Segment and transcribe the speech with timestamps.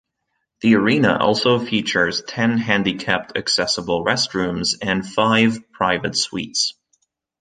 [0.61, 6.73] The arena also features ten handicapped-accessible restrooms and five private suites.